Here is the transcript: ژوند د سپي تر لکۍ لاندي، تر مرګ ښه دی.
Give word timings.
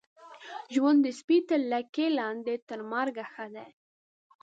ژوند 0.73 0.99
د 1.05 1.07
سپي 1.19 1.37
تر 1.49 1.59
لکۍ 1.71 2.07
لاندي، 2.17 2.55
تر 2.69 2.79
مرګ 2.91 3.15
ښه 3.31 3.45
دی. 3.55 3.69